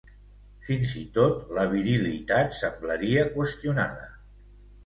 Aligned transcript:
Fins 0.69 0.93
i 1.01 1.03
tot 1.17 1.51
la 1.57 1.67
virilitat 1.73 2.57
semblaria 2.63 3.27
qüestionada. 3.37 4.09